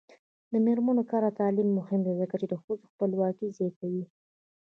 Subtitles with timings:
[0.51, 4.03] د میرمنو کار او تعلیم مهم دی ځکه چې ښځو خپلواکي زیاتوي.